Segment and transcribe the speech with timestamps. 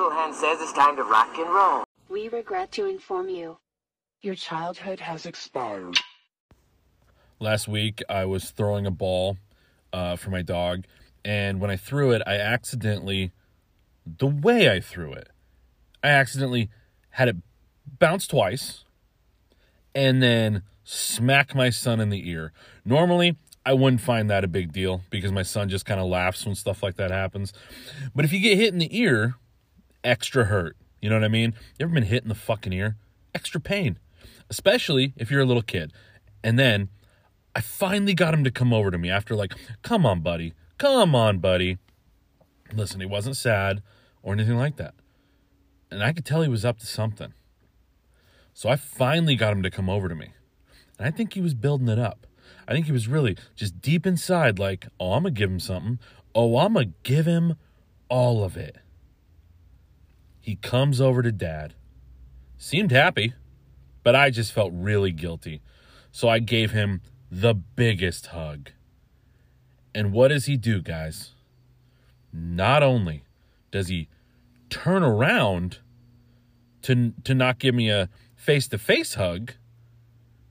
[0.00, 1.84] little hen says it's time to rock and roll.
[2.08, 3.58] We regret to inform you.
[4.22, 5.98] Your childhood has expired.
[7.38, 9.36] Last week, I was throwing a ball
[9.92, 10.84] uh, for my dog,
[11.22, 13.32] and when I threw it, I accidentally,
[14.06, 15.28] the way I threw it,
[16.02, 16.70] I accidentally
[17.10, 17.36] had it
[17.98, 18.84] bounce twice
[19.94, 22.52] and then smack my son in the ear.
[22.86, 23.36] Normally,
[23.66, 26.54] I wouldn't find that a big deal because my son just kind of laughs when
[26.54, 27.52] stuff like that happens.
[28.14, 29.36] But if you get hit in the ear,
[30.04, 30.76] extra hurt.
[31.00, 31.54] You know what I mean?
[31.78, 32.96] You ever been hit in the fucking ear?
[33.34, 33.98] Extra pain,
[34.48, 35.92] especially if you're a little kid.
[36.42, 36.88] And then
[37.54, 40.54] I finally got him to come over to me after, like, come on, buddy.
[40.78, 41.78] Come on, buddy.
[42.72, 43.82] Listen, he wasn't sad
[44.22, 44.94] or anything like that.
[45.90, 47.34] And I could tell he was up to something.
[48.54, 50.32] So I finally got him to come over to me.
[50.98, 52.26] And I think he was building it up.
[52.68, 55.60] I think he was really just deep inside, like, oh, I'm going to give him
[55.60, 55.98] something.
[56.34, 57.56] Oh, I'm going to give him
[58.08, 58.76] all of it.
[60.40, 61.74] He comes over to dad.
[62.56, 63.34] Seemed happy,
[64.02, 65.62] but I just felt really guilty.
[66.12, 68.70] So I gave him the biggest hug.
[69.94, 71.32] And what does he do, guys?
[72.32, 73.24] Not only
[73.70, 74.08] does he
[74.68, 75.78] turn around
[76.82, 79.52] to to not give me a face-to-face hug,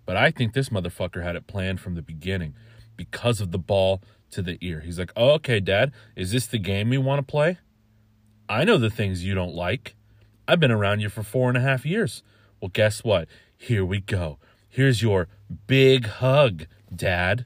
[0.05, 2.53] but I think this motherfucker had it planned from the beginning
[2.95, 4.01] because of the ball
[4.31, 4.81] to the ear.
[4.81, 7.57] He's like, oh, "Okay, dad, is this the game we want to play?
[8.50, 9.95] I know the things you don't like.
[10.47, 12.23] I've been around you for four and a half years.
[12.59, 13.28] Well, guess what?
[13.56, 14.39] Here we go.
[14.67, 15.28] Here's your
[15.67, 17.45] big hug, Dad.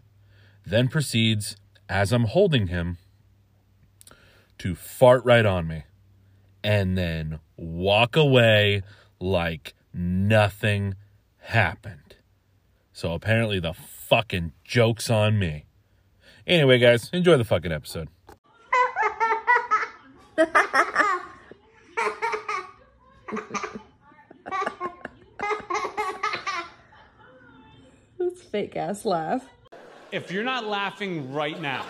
[0.66, 1.58] Then proceeds,
[1.90, 2.98] as I'm holding him,
[4.60, 5.84] to fart right on me
[6.64, 8.82] and then walk away
[9.20, 10.96] like nothing
[11.40, 12.16] happened.
[12.94, 15.66] So apparently the fucking joke's on me.
[16.48, 18.08] Anyway, guys, enjoy the fucking episode.
[28.54, 29.48] Fake ass laugh.
[30.12, 31.84] If you're not laughing right now,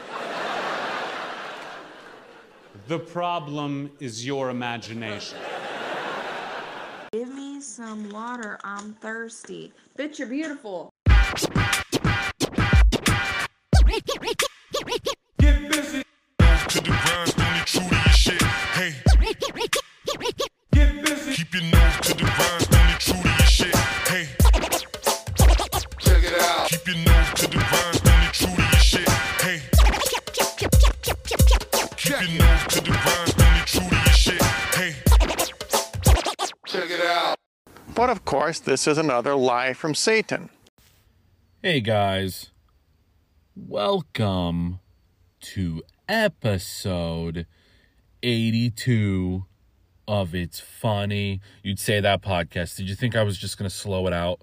[2.87, 5.37] the problem is your imagination.
[7.11, 8.59] Give me some water.
[8.63, 9.73] I'm thirsty.
[9.97, 10.89] Bitch, you're beautiful.
[15.39, 16.02] Get busy.
[21.53, 23.75] Keep your nose to the grind, only true to your shit.
[24.07, 24.27] Hey.
[25.99, 26.67] Check it out.
[26.67, 29.09] Keep your nose to the grind, only true to your shit.
[29.39, 29.61] Hey.
[31.95, 34.41] Keep your nose to the grind, only true to your shit.
[34.73, 34.95] Hey.
[36.65, 37.37] Check it out.
[37.93, 40.49] But of course, this is another lie from Satan.
[41.61, 42.49] Hey guys,
[43.55, 44.79] welcome
[45.41, 47.45] to episode
[48.23, 49.45] 82
[50.13, 51.41] of It's Funny.
[51.63, 52.77] You'd say that podcast.
[52.77, 54.41] Did you think I was just going to slow it out?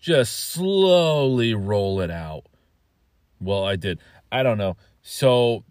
[0.00, 2.46] Just slowly roll it out.
[3.40, 4.00] Well, I did.
[4.32, 4.76] I don't know.
[5.02, 5.62] So,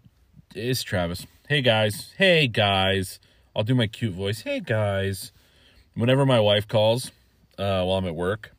[0.54, 1.26] it's Travis.
[1.46, 2.14] Hey guys.
[2.16, 3.20] Hey guys.
[3.54, 4.40] I'll do my cute voice.
[4.40, 5.30] Hey guys.
[5.94, 7.10] Whenever my wife calls
[7.58, 8.52] uh, while I'm at work,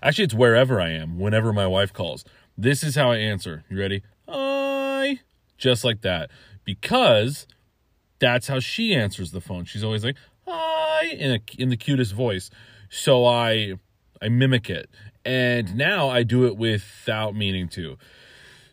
[0.00, 2.24] Actually, it's wherever I am, whenever my wife calls.
[2.56, 3.64] This is how I answer.
[3.68, 4.02] You ready?
[4.28, 5.20] Hi.
[5.56, 6.30] Just like that.
[6.64, 7.48] Because
[8.18, 9.64] that's how she answers the phone.
[9.64, 12.50] She's always like, hi, in, a, in the cutest voice.
[12.90, 13.74] So I,
[14.20, 14.88] I mimic it.
[15.24, 17.98] And now I do it without meaning to.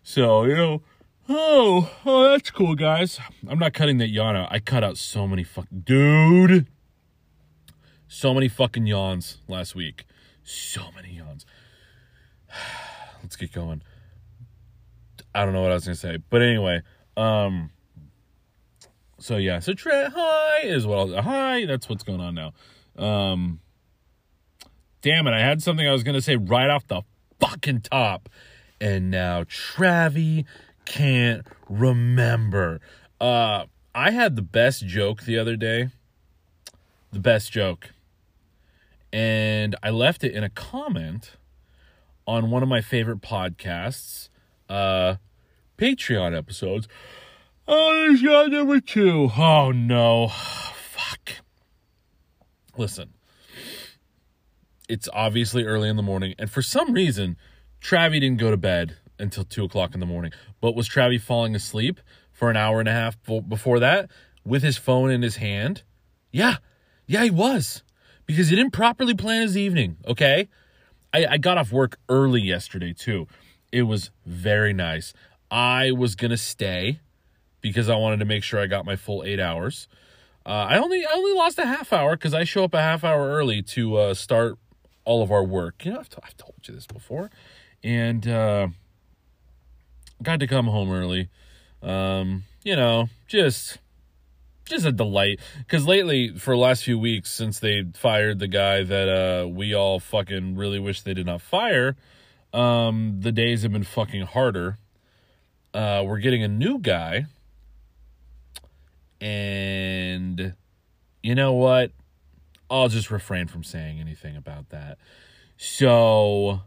[0.03, 0.81] So, you know,
[1.27, 3.19] oh, oh, that's cool, guys.
[3.47, 4.51] I'm not cutting that yawn out.
[4.51, 6.67] I cut out so many fucking, dude.
[8.07, 10.05] So many fucking yawns last week.
[10.43, 11.45] So many yawns.
[13.21, 13.81] Let's get going.
[15.33, 16.81] I don't know what I was gonna say, but anyway,
[17.17, 17.71] um,
[19.17, 21.65] so yeah, so tra- hi is what I'll, hi.
[21.65, 22.53] That's what's going on now.
[22.97, 23.59] Um,
[25.01, 27.01] damn it, I had something I was gonna say right off the
[27.39, 28.29] fucking top,
[28.79, 30.45] and now Travi
[30.85, 32.79] can't remember.
[33.19, 35.89] Uh, I had the best joke the other day.
[37.11, 37.91] The best joke
[39.15, 41.37] and I left it in a comment
[42.27, 44.27] on one of my favorite podcasts,
[44.67, 45.15] uh,
[45.77, 46.89] Patreon episodes.
[47.67, 49.31] Oh, there's got number two.
[49.35, 51.31] Oh no, fuck.
[52.77, 53.13] Listen,
[54.87, 57.37] it's obviously early in the morning, and for some reason,
[57.81, 60.31] Travi didn't go to bed until two o'clock in the morning.
[60.61, 61.99] But was Travi falling asleep
[62.31, 63.17] for an hour and a half
[63.47, 64.11] before that
[64.45, 65.81] with his phone in his hand?
[66.31, 66.57] Yeah,
[67.07, 67.81] yeah, he was
[68.27, 70.49] because he didn't properly plan his evening, okay?
[71.13, 73.27] I, I got off work early yesterday, too.
[73.71, 75.13] It was very nice.
[75.49, 76.99] I was going to stay
[77.65, 79.87] because I wanted to make sure I got my full eight hours.
[80.45, 83.03] Uh, I only I only lost a half hour because I show up a half
[83.03, 84.59] hour early to uh, start
[85.03, 85.83] all of our work.
[85.83, 87.31] You know, I've, t- I've told you this before,
[87.83, 88.67] and uh,
[90.21, 91.29] got to come home early.
[91.81, 93.79] Um, you know, just
[94.65, 98.83] just a delight because lately for the last few weeks since they fired the guy
[98.83, 101.95] that uh, we all fucking really wish they did not fire
[102.53, 104.79] um, the days have been fucking harder
[105.75, 107.27] uh, we're getting a new guy
[109.25, 110.53] and
[111.23, 111.91] you know what
[112.69, 114.97] i'll just refrain from saying anything about that
[115.57, 116.61] so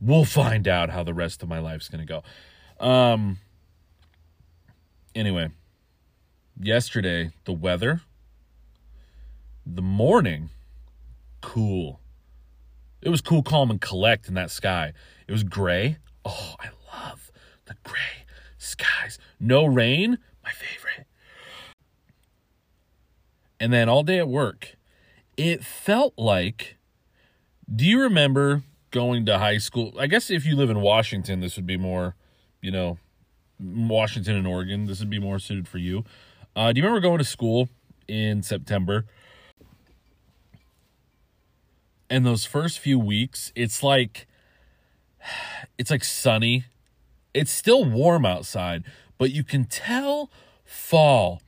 [0.00, 2.22] we'll find out how the rest of my life's gonna go
[2.80, 3.38] um
[5.14, 5.48] anyway
[6.60, 8.02] yesterday, the weather,
[9.64, 10.50] the morning,
[11.40, 12.00] cool.
[13.00, 14.92] It was cool, calm, and collect in that sky.
[15.26, 15.98] It was gray.
[16.24, 17.30] Oh, I love
[17.66, 18.26] the gray
[18.58, 19.18] skies.
[19.38, 20.77] No rain, my favorite.
[23.60, 24.76] And then all day at work,
[25.36, 26.76] it felt like.
[27.74, 29.92] Do you remember going to high school?
[29.98, 32.14] I guess if you live in Washington, this would be more,
[32.62, 32.98] you know,
[33.60, 36.04] Washington and Oregon, this would be more suited for you.
[36.54, 37.68] Uh, do you remember going to school
[38.06, 39.04] in September?
[42.08, 44.26] And those first few weeks, it's like
[45.78, 46.64] it's like sunny.
[47.34, 48.84] It's still warm outside,
[49.18, 50.30] but you can tell
[50.64, 51.42] fall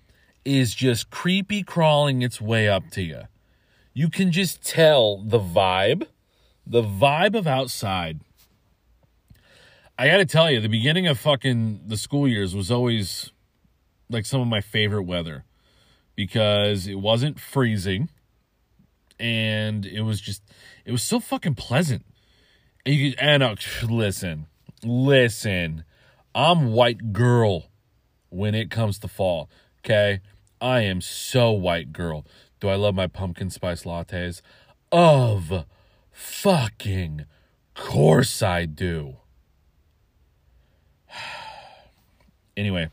[0.45, 3.23] is just creepy crawling its way up to you.
[3.93, 6.07] You can just tell the vibe,
[6.67, 8.21] the vibe of outside.
[9.99, 13.33] I got to tell you, the beginning of fucking the school years was always
[14.09, 15.45] like some of my favorite weather
[16.17, 18.09] because it wasn't freezing
[19.21, 20.43] and it was just
[20.85, 22.05] it was so fucking pleasant.
[22.85, 23.55] And you could and uh,
[23.89, 24.47] listen,
[24.83, 25.85] listen.
[26.35, 27.67] I'm white girl
[28.31, 29.51] when it comes to fall.
[29.85, 30.21] Okay?
[30.61, 32.27] I am so white girl.
[32.61, 34.43] Do I love my pumpkin spice lattes?
[34.93, 35.65] Of
[36.13, 37.25] fucking
[37.75, 39.17] course I do.
[42.57, 42.91] anyway,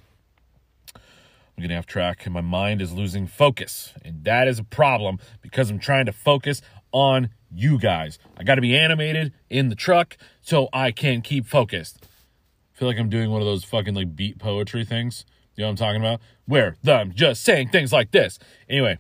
[0.96, 3.94] I'm getting off track and my mind is losing focus.
[4.06, 6.62] And that is a problem because I'm trying to focus
[6.92, 8.20] on you guys.
[8.38, 12.00] I got to be animated in the truck so I can keep focused.
[12.04, 15.26] I feel like I'm doing one of those fucking like beat poetry things.
[15.58, 16.22] You know what I'm talking about?
[16.46, 18.40] Where I'm just saying things like this.
[18.70, 18.98] Anyway.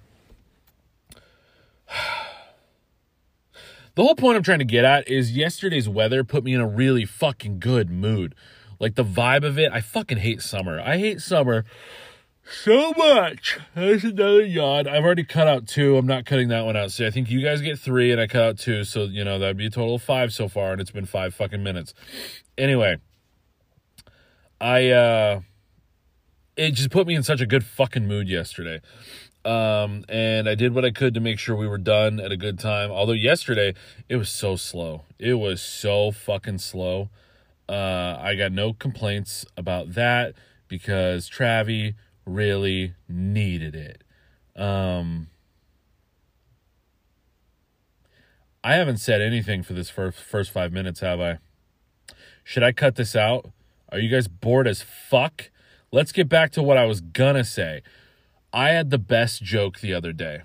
[3.96, 6.68] The whole point I'm trying to get at is yesterday's weather put me in a
[6.68, 8.36] really fucking good mood.
[8.80, 10.80] Like the vibe of it, I fucking hate summer.
[10.80, 11.66] I hate summer
[12.48, 13.58] so much.
[13.76, 14.88] There's another yawn.
[14.88, 15.98] I've already cut out two.
[15.98, 16.92] I'm not cutting that one out.
[16.92, 18.84] See, I think you guys get three, and I cut out two.
[18.84, 21.34] So you know that'd be a total of five so far, and it's been five
[21.34, 21.94] fucking minutes.
[22.58, 22.98] Anyway,
[24.62, 25.42] I uh,
[26.58, 28.82] it just put me in such a good fucking mood yesterday.
[29.46, 32.38] Um, and I did what I could to make sure we were done at a
[32.38, 32.92] good time.
[32.92, 33.76] Although yesterday
[34.10, 35.04] it was so slow.
[35.20, 37.10] It was so fucking slow.
[37.70, 40.34] Uh, I got no complaints about that
[40.68, 41.96] because Travi
[42.26, 44.04] really needed it.
[44.62, 45.28] Um,
[48.64, 51.38] I haven't said anything for this first first five minutes, have I?
[52.44, 53.52] Should I cut this out?
[53.90, 55.50] Are you guys bored as fuck?
[55.92, 57.82] Let's get back to what I was gonna say.
[58.54, 60.42] I had the best joke the other day.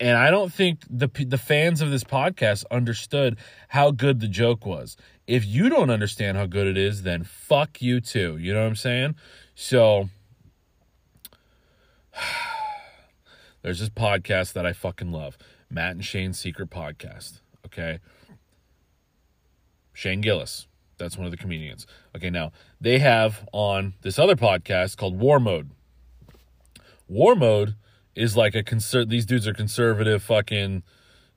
[0.00, 3.38] And I don't think the the fans of this podcast understood
[3.68, 4.96] how good the joke was.
[5.26, 8.36] If you don't understand how good it is, then fuck you too.
[8.36, 9.14] You know what I'm saying?
[9.54, 10.08] So
[13.62, 15.38] there's this podcast that I fucking love,
[15.70, 17.40] Matt and Shane's Secret Podcast.
[17.66, 18.00] Okay,
[19.92, 20.66] Shane Gillis,
[21.02, 21.86] that's one of the comedians.
[22.16, 25.70] Okay, now they have on this other podcast called War Mode.
[27.08, 27.74] War Mode
[28.14, 30.82] is like a conser- these dudes are conservative fucking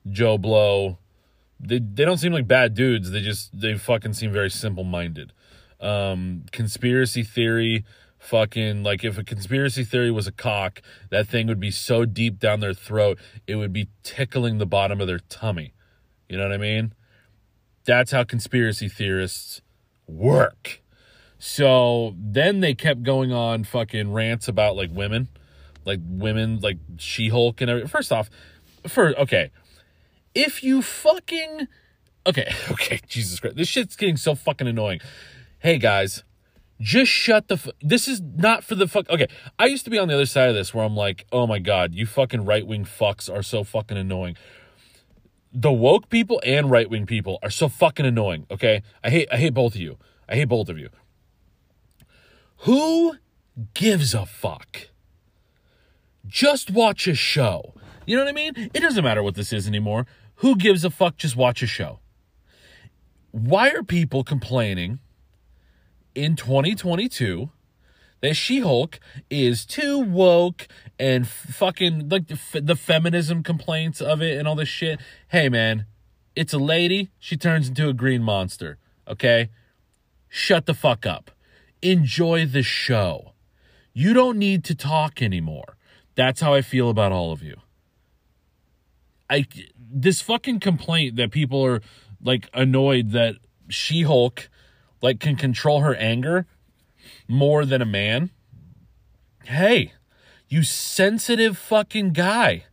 [0.08, 0.98] Joe Blow.
[1.58, 3.10] They they don't seem like bad dudes.
[3.10, 5.32] They just they fucking seem very simple minded.
[5.80, 7.84] Um, conspiracy theory,
[8.18, 10.80] fucking like if a conspiracy theory was a cock,
[11.10, 15.00] that thing would be so deep down their throat it would be tickling the bottom
[15.00, 15.74] of their tummy.
[16.28, 16.92] You know what I mean?
[17.86, 19.62] That's how conspiracy theorists
[20.06, 20.82] work.
[21.38, 25.28] So then they kept going on fucking rants about like women,
[25.84, 27.88] like women, like She Hulk and everything.
[27.88, 28.28] First off,
[28.86, 29.50] for okay,
[30.34, 31.68] if you fucking
[32.26, 35.00] okay, okay, Jesus Christ, this shit's getting so fucking annoying.
[35.58, 36.24] Hey guys,
[36.80, 37.72] just shut the.
[37.80, 39.08] This is not for the fuck.
[39.08, 39.28] Okay,
[39.58, 41.58] I used to be on the other side of this where I'm like, oh my
[41.58, 44.36] god, you fucking right wing fucks are so fucking annoying.
[45.52, 48.46] The woke people and right wing people are so fucking annoying.
[48.50, 49.98] Okay, I hate I hate both of you.
[50.28, 50.90] I hate both of you.
[52.58, 53.16] Who
[53.74, 54.88] gives a fuck?
[56.26, 57.74] Just watch a show.
[58.06, 58.70] You know what I mean?
[58.74, 60.06] It doesn't matter what this is anymore.
[60.36, 61.16] Who gives a fuck?
[61.16, 62.00] Just watch a show.
[63.30, 64.98] Why are people complaining
[66.14, 67.50] in 2022
[68.20, 68.98] that She Hulk
[69.30, 70.68] is too woke
[70.98, 75.00] and fucking like the, the feminism complaints of it and all this shit?
[75.28, 75.86] Hey, man,
[76.34, 77.10] it's a lady.
[77.18, 78.78] She turns into a green monster.
[79.08, 79.50] Okay?
[80.28, 81.30] Shut the fuck up.
[81.82, 83.32] Enjoy the show.
[83.92, 85.76] You don't need to talk anymore.
[86.14, 87.56] That's how I feel about all of you.
[89.28, 89.46] I
[89.78, 91.80] this fucking complaint that people are
[92.22, 93.36] like annoyed that
[93.68, 94.48] She-Hulk
[95.02, 96.46] like can control her anger
[97.28, 98.30] more than a man.
[99.44, 99.92] Hey,
[100.48, 102.64] you sensitive fucking guy.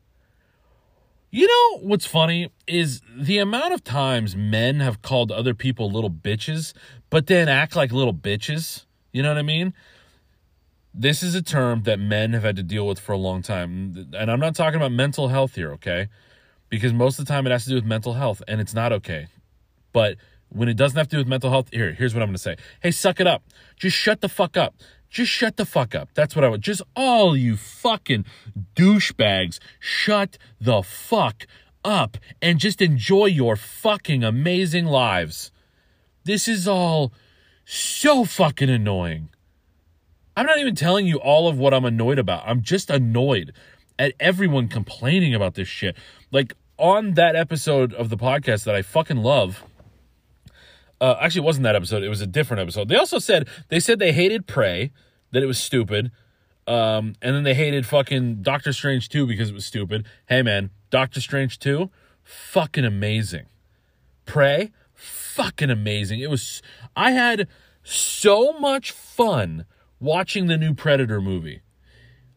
[1.29, 6.11] You know what's funny is the amount of times men have called other people little
[6.11, 6.73] bitches,
[7.09, 8.85] but then act like little bitches.
[9.11, 9.73] You know what I mean?
[10.93, 14.13] This is a term that men have had to deal with for a long time.
[14.13, 16.07] And I'm not talking about mental health here, okay?
[16.69, 18.93] Because most of the time it has to do with mental health, and it's not
[18.93, 19.25] okay.
[19.91, 20.17] But
[20.53, 22.41] when it doesn't have to do with mental health, here, here's what I'm going to
[22.41, 22.55] say.
[22.81, 23.43] Hey, suck it up.
[23.77, 24.75] Just shut the fuck up.
[25.09, 26.09] Just shut the fuck up.
[26.13, 26.61] That's what I want.
[26.61, 28.25] Just all you fucking
[28.75, 31.45] douchebags, shut the fuck
[31.85, 35.51] up and just enjoy your fucking amazing lives.
[36.23, 37.13] This is all
[37.65, 39.29] so fucking annoying.
[40.35, 42.43] I'm not even telling you all of what I'm annoyed about.
[42.47, 43.53] I'm just annoyed
[43.99, 45.95] at everyone complaining about this shit.
[46.31, 49.63] Like on that episode of the podcast that I fucking love,
[51.03, 52.01] uh, actually, it wasn't that episode.
[52.01, 52.87] It was a different episode.
[52.87, 54.91] They also said they said they hated Prey,
[55.31, 56.11] that it was stupid,
[56.65, 60.05] um, and then they hated fucking Doctor Strange 2 because it was stupid.
[60.27, 61.89] Hey man, Doctor Strange 2,
[62.23, 63.47] fucking amazing.
[64.25, 66.21] Prey, fucking amazing.
[66.21, 66.61] It was.
[66.95, 67.49] I had
[67.83, 69.65] so much fun
[69.99, 71.63] watching the new Predator movie.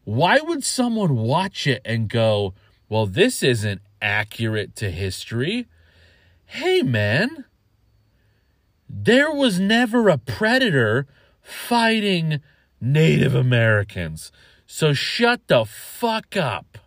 [0.03, 2.53] Why would someone watch it and go,
[2.89, 5.69] "Well, this isn't accurate to history"?
[6.47, 7.45] Hey man
[8.89, 11.07] there was never a predator
[11.43, 12.41] fighting
[12.81, 14.33] Native Americans.
[14.67, 16.79] So shut the fuck up.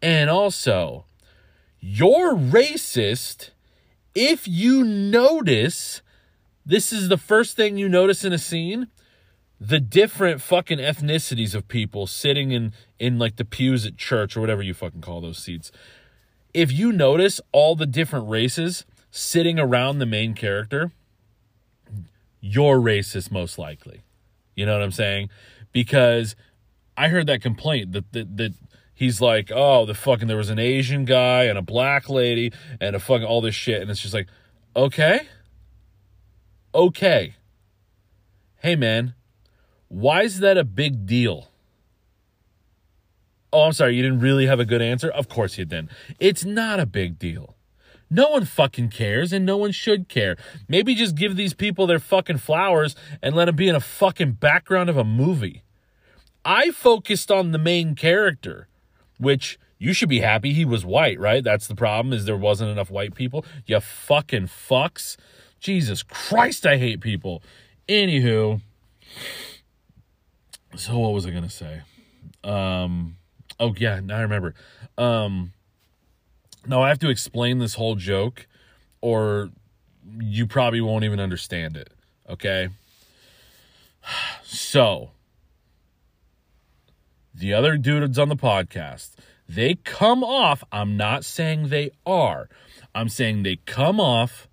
[0.00, 1.06] And also,
[1.80, 3.50] you're racist
[4.14, 6.02] if you notice
[6.64, 8.88] this is the first thing you notice in a scene
[9.60, 14.40] the different fucking ethnicities of people sitting in in like the pews at church or
[14.40, 15.72] whatever you fucking call those seats
[16.54, 20.92] if you notice all the different races sitting around the main character
[22.42, 24.02] you're racist most likely.
[24.54, 25.30] You know what I'm saying?
[25.70, 26.36] Because
[26.96, 28.52] I heard that complaint that that, that
[28.92, 32.94] he's like, oh, the fucking there was an Asian guy and a black lady and
[32.94, 34.28] a fucking all this shit, and it's just like,
[34.76, 35.26] okay,
[36.74, 37.36] okay,
[38.58, 39.14] hey man,
[39.88, 41.48] why is that a big deal?
[43.52, 45.10] Oh, I'm sorry, you didn't really have a good answer.
[45.10, 45.90] Of course you didn't.
[46.18, 47.54] It's not a big deal.
[48.12, 50.36] No one fucking cares and no one should care.
[50.68, 54.32] Maybe just give these people their fucking flowers and let them be in a fucking
[54.32, 55.62] background of a movie.
[56.44, 58.68] I focused on the main character,
[59.18, 61.42] which you should be happy he was white, right?
[61.42, 63.46] That's the problem is there wasn't enough white people.
[63.64, 65.16] You fucking fucks.
[65.58, 67.42] Jesus Christ, I hate people.
[67.88, 68.60] Anywho,
[70.76, 71.80] so what was I gonna say?
[72.44, 73.16] Um,
[73.58, 74.54] oh yeah, now I remember.
[74.98, 75.54] Um,
[76.66, 78.46] now I have to explain this whole joke,
[79.00, 79.50] or
[80.20, 81.90] you probably won't even understand it.
[82.28, 82.68] Okay.
[84.44, 85.12] So,
[87.34, 89.12] the other dudes on the podcast,
[89.48, 92.48] they come off, I'm not saying they are,
[92.94, 94.48] I'm saying they come off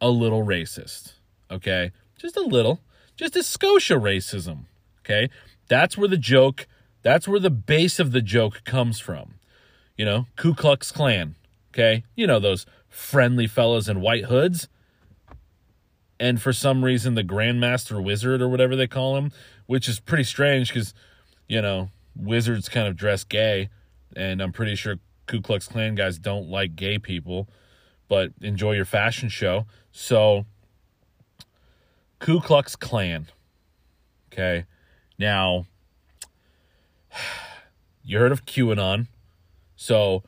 [0.00, 1.14] a little racist.
[1.50, 1.90] Okay.
[2.16, 2.80] Just a little,
[3.16, 4.64] just a Scotia racism.
[5.00, 5.28] Okay.
[5.68, 6.66] That's where the joke,
[7.02, 9.34] that's where the base of the joke comes from.
[9.96, 11.34] You know, Ku Klux Klan.
[11.72, 12.04] Okay.
[12.14, 14.68] You know, those friendly fellows in white hoods.
[16.18, 19.32] And for some reason, the Grandmaster Wizard or whatever they call him,
[19.66, 20.92] which is pretty strange because,
[21.48, 23.70] you know, wizards kind of dress gay.
[24.14, 24.96] And I'm pretty sure
[25.26, 27.48] Ku Klux Klan guys don't like gay people,
[28.08, 29.64] but enjoy your fashion show.
[29.92, 30.44] So,
[32.18, 33.28] Ku Klux Klan.
[34.32, 34.66] Okay.
[35.18, 35.66] Now,
[38.04, 39.06] you heard of QAnon.
[39.76, 40.22] So,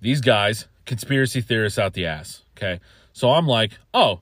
[0.00, 2.42] these guys, conspiracy theorists out the ass.
[2.56, 2.80] Okay.
[3.12, 4.20] So I'm like, oh,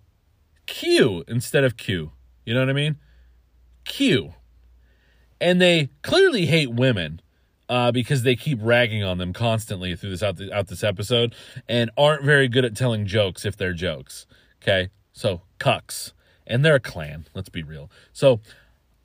[0.66, 2.12] Q instead of Q.
[2.44, 2.96] You know what I mean?
[3.84, 4.34] Q.
[5.40, 7.20] And they clearly hate women
[7.68, 11.34] uh, because they keep ragging on them constantly through this out, the, out this episode
[11.68, 14.26] and aren't very good at telling jokes if they're jokes.
[14.62, 14.90] Okay.
[15.12, 16.12] So cucks.
[16.46, 17.26] And they're a clan.
[17.34, 17.90] Let's be real.
[18.12, 18.40] So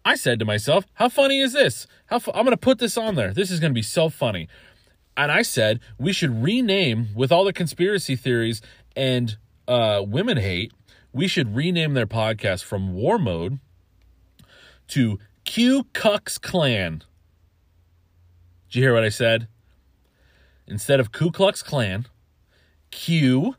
[0.05, 1.87] I said to myself, how funny is this?
[2.05, 3.33] How fu- I'm going to put this on there.
[3.33, 4.47] This is going to be so funny.
[5.21, 8.59] And I said we should rename with all the conspiracy theories
[8.95, 9.37] and
[9.67, 10.73] uh, women hate.
[11.13, 13.59] We should rename their podcast from War Mode
[14.87, 17.03] to Q Cucks Clan.
[18.67, 19.47] Did you hear what I said?
[20.65, 22.07] Instead of Ku Klux Klan,
[22.89, 23.57] Q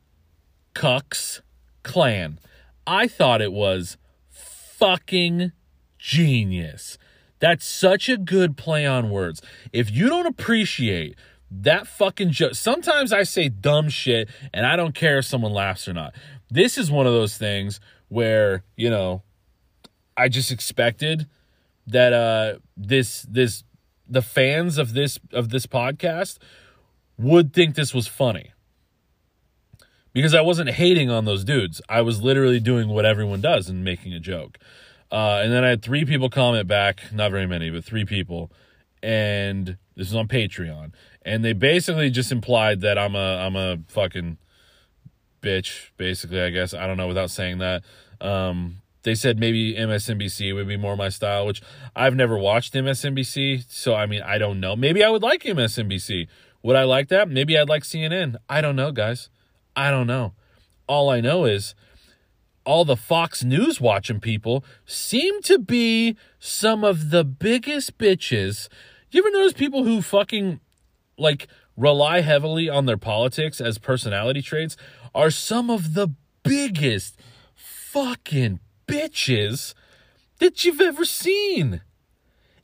[0.74, 1.42] Cucks
[1.84, 2.40] Clan.
[2.88, 5.52] I thought it was fucking
[5.96, 6.98] genius.
[7.38, 9.42] That's such a good play on words.
[9.72, 11.16] If you don't appreciate
[11.60, 15.86] that fucking joke, sometimes I say dumb shit and I don't care if someone laughs
[15.86, 16.14] or not.
[16.50, 19.22] This is one of those things where, you know,
[20.16, 21.26] I just expected
[21.86, 23.64] that uh this this
[24.08, 26.38] the fans of this of this podcast
[27.18, 28.52] would think this was funny.
[30.12, 31.80] Because I wasn't hating on those dudes.
[31.88, 34.58] I was literally doing what everyone does and making a joke.
[35.10, 38.50] Uh, and then I had three people comment back, not very many, but three people.
[39.02, 40.92] And this is on Patreon.
[41.22, 44.38] And they basically just implied that I'm a I'm a fucking
[45.42, 46.74] bitch, basically, I guess.
[46.74, 47.82] I don't know without saying that.
[48.20, 51.60] Um, they said maybe MSNBC would be more my style, which
[51.94, 53.64] I've never watched MSNBC.
[53.68, 54.76] So, I mean, I don't know.
[54.76, 56.28] Maybe I would like MSNBC.
[56.62, 57.28] Would I like that?
[57.28, 58.36] Maybe I'd like CNN.
[58.48, 59.28] I don't know, guys.
[59.74, 60.34] I don't know.
[60.86, 61.74] All I know is
[62.64, 68.68] all the Fox News watching people seem to be some of the biggest bitches.
[69.12, 70.58] You ever notice people who fucking
[71.18, 74.74] like rely heavily on their politics as personality traits
[75.14, 76.08] are some of the
[76.42, 77.20] biggest
[77.54, 79.74] fucking bitches
[80.38, 81.82] that you've ever seen.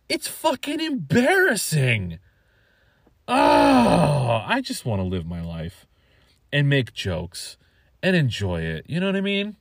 [0.08, 2.18] It's fucking embarrassing.
[3.28, 5.86] Oh, I just want to live my life
[6.50, 7.58] and make jokes
[8.02, 8.86] and enjoy it.
[8.88, 9.56] You know what I mean?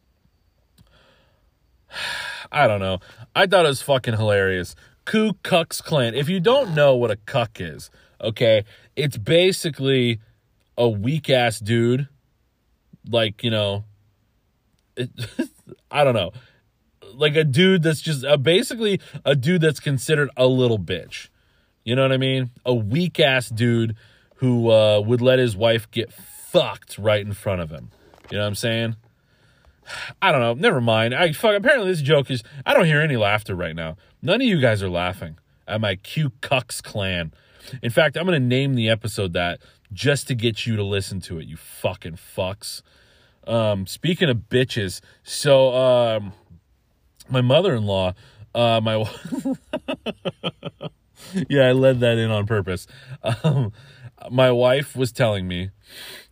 [2.50, 3.00] I don't know.
[3.36, 4.74] I thought it was fucking hilarious.
[5.08, 6.14] Ku Klux Klan.
[6.14, 8.66] If you don't know what a cuck is, okay,
[8.98, 10.20] it's basically
[10.78, 12.10] a weak ass dude.
[13.10, 13.86] Like, you know,
[14.98, 15.10] it,
[15.92, 16.34] I don't know.
[17.14, 21.30] Like a dude that's just uh, basically a dude that's considered a little bitch.
[21.86, 22.52] You know what I mean?
[22.66, 23.96] A weak ass dude
[24.36, 27.92] who uh, would let his wife get fucked right in front of him.
[28.30, 28.98] You know what I'm saying?
[30.22, 30.54] I don't know.
[30.54, 31.16] Never mind.
[31.16, 31.56] I fuck.
[31.56, 32.44] Apparently, this joke is.
[32.66, 33.96] I don't hear any laughter right now.
[34.28, 35.38] None of you guys are laughing
[35.70, 37.32] at my Q Cucks clan.
[37.82, 39.62] In fact, I'm going to name the episode that
[39.94, 41.48] just to get you to listen to it.
[41.48, 42.82] You fucking fucks.
[43.48, 46.34] Um, speaking of bitches, so um,
[47.30, 48.16] my mother-in-law,
[48.54, 48.96] uh, my
[51.50, 52.86] yeah, I led that in on purpose.
[53.24, 53.72] Um,
[54.30, 55.70] my wife was telling me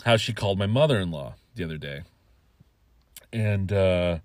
[0.03, 2.01] how she called my mother-in-law the other day
[3.31, 4.19] and uh,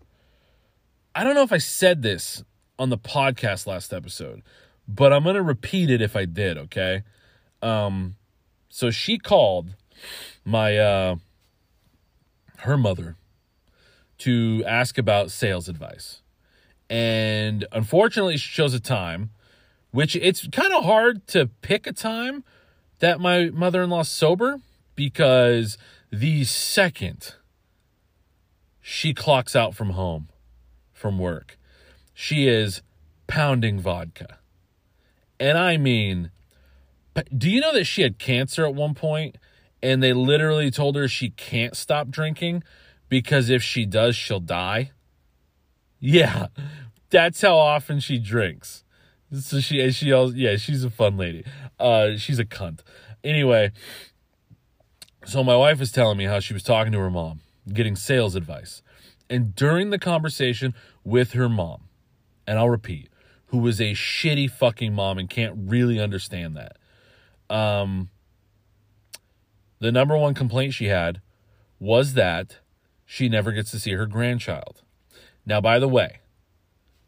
[1.14, 2.42] I don't know if I said this
[2.80, 4.42] on the podcast last episode,
[4.88, 6.56] but I'm gonna repeat it if I did.
[6.56, 7.02] Okay.
[7.60, 8.16] Um,
[8.70, 9.74] so she called
[10.46, 11.16] my uh,
[12.60, 13.16] her mother
[14.18, 16.22] to ask about sales advice,
[16.88, 19.28] and unfortunately, she chose a time,
[19.90, 22.44] which it's kind of hard to pick a time
[23.00, 24.60] that my mother-in-law's sober
[24.94, 25.76] because
[26.10, 27.34] the second
[28.80, 30.28] she clocks out from home,
[30.94, 31.58] from work.
[32.22, 32.82] She is
[33.28, 34.36] pounding vodka.
[35.40, 36.30] And I mean,
[37.34, 39.38] do you know that she had cancer at one point
[39.82, 42.62] and they literally told her she can't stop drinking
[43.08, 44.90] because if she does, she'll die?
[45.98, 46.48] Yeah,
[47.08, 48.84] that's how often she drinks.
[49.32, 51.46] So she, she, yeah, she's a fun lady.
[51.78, 52.80] Uh, she's a cunt.
[53.24, 53.72] Anyway,
[55.24, 57.40] so my wife was telling me how she was talking to her mom
[57.72, 58.82] getting sales advice.
[59.30, 61.84] And during the conversation with her mom,
[62.46, 63.08] and I'll repeat,
[63.46, 66.76] who was a shitty fucking mom and can't really understand that.
[67.54, 68.10] Um,
[69.80, 71.20] the number one complaint she had
[71.78, 72.58] was that
[73.04, 74.82] she never gets to see her grandchild.
[75.44, 76.20] Now, by the way,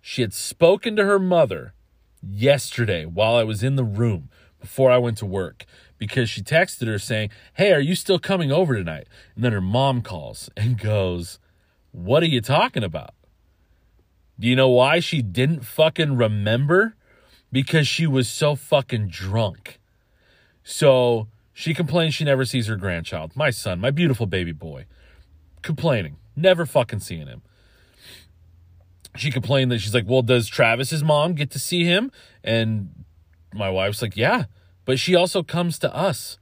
[0.00, 1.74] she had spoken to her mother
[2.22, 5.64] yesterday while I was in the room before I went to work
[5.98, 9.06] because she texted her saying, Hey, are you still coming over tonight?
[9.34, 11.38] And then her mom calls and goes,
[11.92, 13.14] What are you talking about?
[14.38, 16.94] Do you know why she didn't fucking remember?
[17.50, 19.78] Because she was so fucking drunk.
[20.64, 24.86] So she complains she never sees her grandchild, my son, my beautiful baby boy.
[25.60, 27.42] Complaining, never fucking seeing him.
[29.16, 32.10] She complained that she's like, Well, does Travis's mom get to see him?
[32.42, 33.04] And
[33.52, 34.46] my wife's like, Yeah
[34.84, 36.38] but she also comes to us.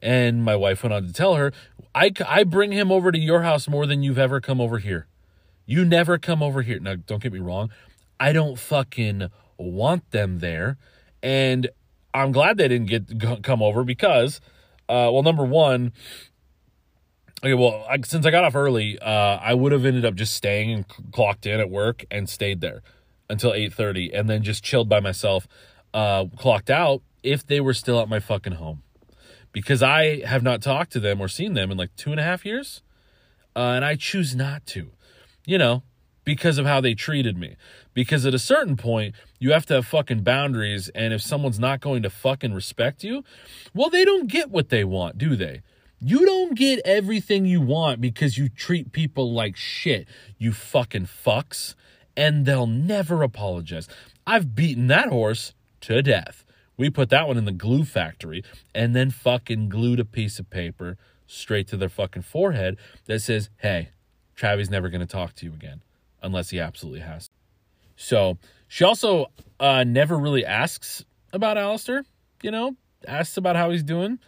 [0.00, 1.52] And my wife went on to tell her,
[1.94, 5.06] I, I bring him over to your house more than you've ever come over here.
[5.66, 6.78] You never come over here.
[6.80, 7.70] Now, don't get me wrong.
[8.18, 10.76] I don't fucking want them there.
[11.22, 11.68] And
[12.14, 14.40] I'm glad they didn't get come over because,
[14.88, 15.92] uh, well, number one,
[17.42, 20.34] okay, well, I, since I got off early, uh, I would have ended up just
[20.34, 22.82] staying and clocked in at work and stayed there
[23.30, 25.48] until 8:30, and then just chilled by myself,
[25.94, 28.82] uh, clocked out if they were still at my fucking home,
[29.52, 32.24] because I have not talked to them or seen them in like two and a
[32.24, 32.82] half years,
[33.56, 34.90] uh, and I choose not to,
[35.44, 35.82] you know,
[36.24, 37.56] because of how they treated me.
[37.94, 41.80] Because at a certain point, you have to have fucking boundaries, and if someone's not
[41.80, 43.24] going to fucking respect you,
[43.74, 45.62] well, they don't get what they want, do they?
[46.00, 51.74] You don't get everything you want because you treat people like shit, you fucking fucks,
[52.16, 53.88] and they'll never apologize.
[54.26, 56.44] I've beaten that horse to death.
[56.76, 58.42] We put that one in the glue factory
[58.74, 63.50] and then fucking glued a piece of paper straight to their fucking forehead that says,
[63.58, 63.90] hey,
[64.42, 65.82] Travis never going to talk to you again
[66.20, 67.30] unless he absolutely has.
[67.94, 69.26] So she also
[69.60, 72.04] uh, never really asks about Alistair,
[72.42, 72.74] you know,
[73.06, 74.18] asks about how he's doing.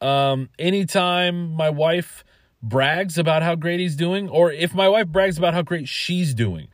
[0.00, 2.24] Um, anytime my wife
[2.60, 6.34] brags about how great he's doing, or if my wife brags about how great she's
[6.34, 6.66] doing,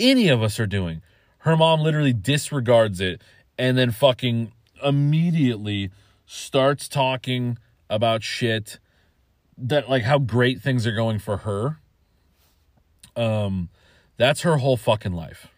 [0.00, 1.00] any of us are doing,
[1.38, 3.22] her mom literally disregards it
[3.56, 4.52] and then fucking
[4.82, 5.92] immediately
[6.26, 7.56] starts talking
[7.88, 8.80] about shit
[9.56, 11.78] that like how great things are going for her.
[13.16, 13.68] Um,
[14.16, 15.48] that's her whole fucking life.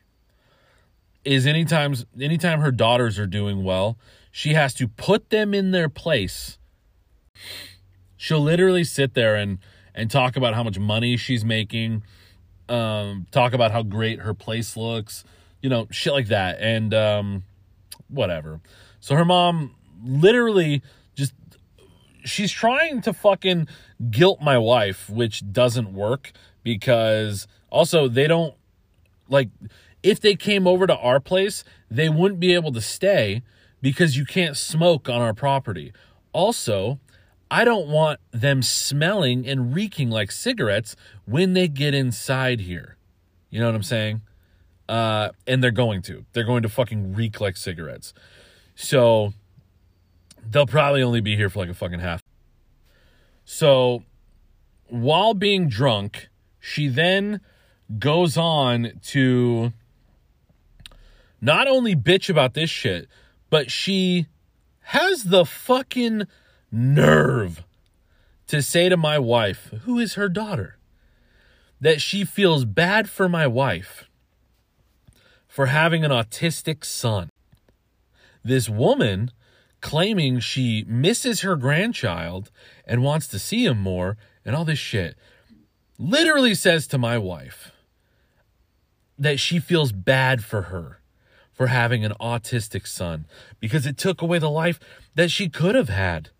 [1.24, 3.96] Is anytime anytime her daughters are doing well,
[4.30, 6.58] she has to put them in their place.
[8.16, 9.58] She'll literally sit there and
[9.94, 12.02] and talk about how much money she's making,
[12.68, 15.24] um, talk about how great her place looks,
[15.62, 17.44] you know, shit like that, and um,
[18.08, 18.60] whatever.
[19.00, 20.82] So her mom literally
[21.14, 21.32] just
[22.24, 23.68] she's trying to fucking
[24.10, 26.32] guilt my wife, which doesn't work
[26.64, 28.54] because also they don't
[29.28, 29.50] like
[30.02, 33.42] if they came over to our place, they wouldn't be able to stay
[33.80, 35.92] because you can't smoke on our property.
[36.32, 36.98] Also,
[37.50, 42.96] I don't want them smelling and reeking like cigarettes when they get inside here.
[43.50, 44.22] You know what I'm saying?
[44.88, 46.24] Uh, and they're going to.
[46.32, 48.12] They're going to fucking reek like cigarettes.
[48.74, 49.32] So
[50.44, 52.20] they'll probably only be here for like a fucking half.
[53.44, 54.02] So
[54.88, 56.28] while being drunk,
[56.66, 57.42] she then
[57.98, 59.70] goes on to
[61.42, 63.06] not only bitch about this shit,
[63.50, 64.28] but she
[64.84, 66.22] has the fucking
[66.72, 67.64] nerve
[68.46, 70.78] to say to my wife, who is her daughter,
[71.82, 74.08] that she feels bad for my wife
[75.46, 77.28] for having an autistic son.
[78.42, 79.32] This woman
[79.82, 82.50] claiming she misses her grandchild
[82.86, 85.14] and wants to see him more and all this shit
[85.98, 87.72] literally says to my wife
[89.18, 91.00] that she feels bad for her
[91.52, 93.26] for having an autistic son
[93.60, 94.80] because it took away the life
[95.14, 96.30] that she could have had.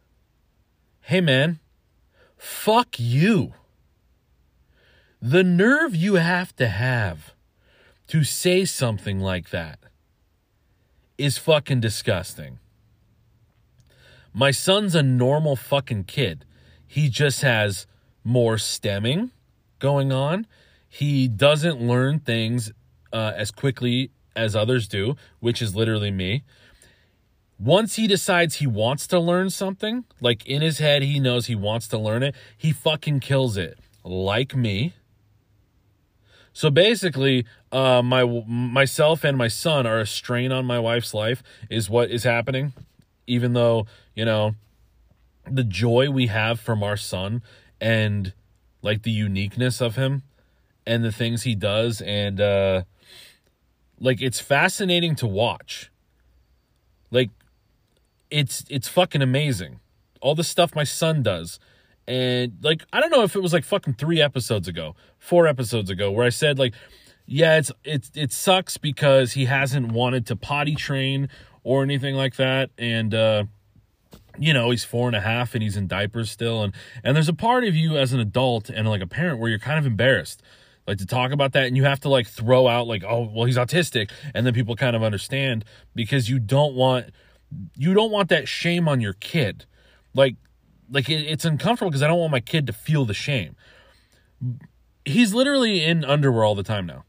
[1.02, 1.60] Hey man,
[2.36, 3.52] fuck you.
[5.22, 7.34] The nerve you have to have
[8.08, 9.78] to say something like that
[11.16, 12.58] is fucking disgusting.
[14.32, 16.44] My son's a normal fucking kid.
[16.86, 17.86] He just has
[18.24, 19.30] more stimming
[19.84, 20.46] going on.
[20.88, 22.72] He doesn't learn things
[23.12, 26.42] uh, as quickly as others do, which is literally me.
[27.58, 31.54] Once he decides he wants to learn something, like in his head, he knows he
[31.54, 34.94] wants to learn it, he fucking kills it, like me.
[36.54, 41.42] So basically, uh, my myself and my son are a strain on my wife's life,
[41.68, 42.72] is what is happening.
[43.26, 44.54] Even though you know
[45.46, 47.42] the joy we have from our son
[47.80, 48.32] and
[48.84, 50.22] like the uniqueness of him
[50.86, 52.82] and the things he does and uh
[53.98, 55.90] like it's fascinating to watch.
[57.10, 57.30] Like
[58.30, 59.80] it's it's fucking amazing.
[60.20, 61.58] All the stuff my son does.
[62.06, 65.88] And like i don't know if it was like fucking 3 episodes ago 4 episodes
[65.88, 66.74] ago where i said like
[67.24, 71.30] yeah it's it it sucks because he hasn't wanted to potty train
[71.62, 72.68] or anything like that.
[72.76, 73.44] And uh
[74.38, 76.62] you know he's four and a half and he's in diapers still.
[76.62, 79.50] And and there's a part of you as an adult and like a parent where
[79.50, 80.42] you're kind of embarrassed
[80.86, 81.66] like to talk about that.
[81.66, 84.10] And you have to like throw out like oh well he's autistic.
[84.34, 87.10] And then people kind of understand because you don't want
[87.76, 89.66] you don't want that shame on your kid.
[90.14, 90.36] Like
[90.90, 93.56] like it, it's uncomfortable because i don't want my kid to feel the shame.
[95.04, 97.04] He's literally in underwear all the time now.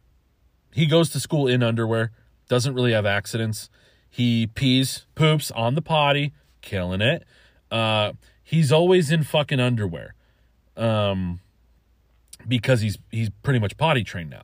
[0.73, 2.11] He goes to school in underwear
[2.47, 3.69] doesn't really have accidents.
[4.09, 6.33] He pees poops on the potty
[6.65, 7.23] killing it
[7.71, 8.12] uh
[8.43, 10.13] he's always in fucking underwear
[10.75, 11.39] um
[12.47, 14.43] because he's he's pretty much potty trained now.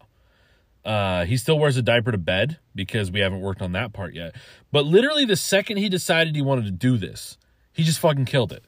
[0.83, 4.15] Uh, he still wears a diaper to bed because we haven't worked on that part
[4.15, 4.35] yet.
[4.71, 7.37] But literally, the second he decided he wanted to do this,
[7.71, 8.63] he just fucking killed it.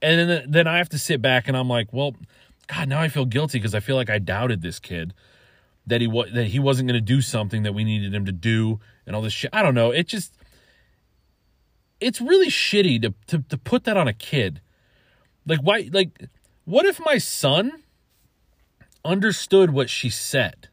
[0.00, 2.14] And then, then I have to sit back and I'm like, well,
[2.68, 5.14] God, now I feel guilty because I feel like I doubted this kid
[5.86, 8.32] that he was that he wasn't going to do something that we needed him to
[8.32, 9.50] do and all this shit.
[9.52, 9.90] I don't know.
[9.90, 10.32] It just
[12.02, 14.60] it's really shitty to to to put that on a kid.
[15.46, 16.28] Like why like
[16.64, 17.72] what if my son
[19.04, 20.68] understood what she said?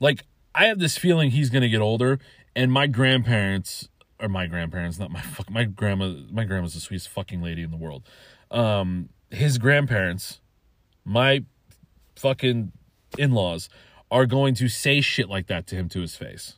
[0.00, 2.18] Like I have this feeling he's going to get older
[2.54, 3.88] and my grandparents
[4.20, 7.70] or my grandparents, not my fuck my grandma my grandma's the sweetest fucking lady in
[7.70, 8.04] the world.
[8.50, 10.40] Um his grandparents,
[11.04, 11.44] my
[12.16, 12.72] fucking
[13.18, 13.68] in-laws
[14.10, 16.56] are going to say shit like that to him to his face.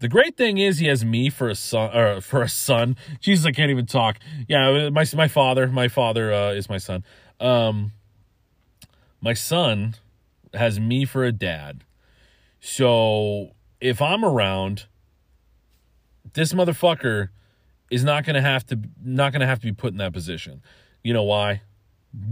[0.00, 2.96] The great thing is he has me for a son or for a son.
[3.20, 4.18] Jesus, I can't even talk.
[4.48, 7.04] Yeah, my my father, my father uh, is my son.
[7.38, 7.92] Um,
[9.20, 9.94] my son
[10.54, 11.84] has me for a dad.
[12.60, 14.86] So if I'm around,
[16.32, 17.28] this motherfucker
[17.90, 20.62] is not gonna have to not gonna have to be put in that position.
[21.04, 21.60] You know why?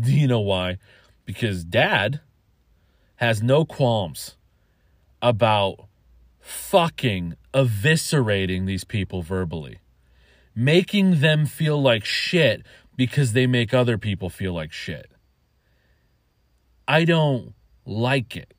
[0.01, 0.79] Do you know why?
[1.27, 2.21] Because dad
[3.17, 4.37] has no qualms
[5.21, 5.88] about
[6.49, 9.79] fucking eviscerating these people verbally,
[10.55, 12.63] making them feel like shit
[12.97, 15.11] because they make other people feel like shit.
[16.87, 18.55] I don't like it.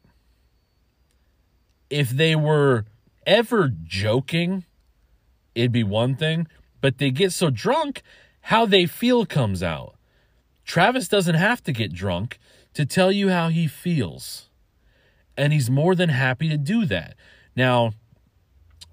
[1.89, 2.85] If they were
[3.25, 4.65] ever joking,
[5.55, 6.47] it'd be one thing,
[6.81, 8.03] but they get so drunk,
[8.41, 9.95] how they feel comes out.
[10.63, 12.37] Travis doesn't have to get drunk
[12.75, 14.49] to tell you how he feels
[15.39, 17.15] and he's more than happy to do that.
[17.55, 17.91] Now,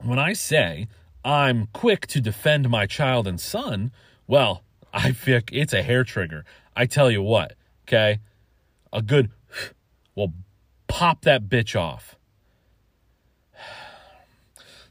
[0.03, 0.89] when I say
[1.25, 3.93] I'm quick to defend my child and son,
[4.27, 6.45] well, I feel it's a hair trigger.
[6.75, 7.55] I tell you what,
[7.87, 8.21] okay?
[8.93, 9.31] A good
[10.15, 10.33] will
[10.87, 12.17] pop that bitch off.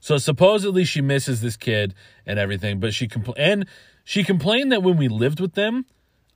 [0.01, 1.95] So supposedly she misses this kid
[2.27, 3.65] and everything, but she compl- and
[4.03, 5.87] she complained that when we lived with them,